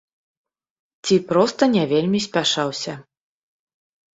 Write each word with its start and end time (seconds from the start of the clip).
Ці 1.05 1.15
проста 1.31 1.63
не 1.75 1.83
вельмі 1.93 2.19
спяшаўся. 2.27 2.93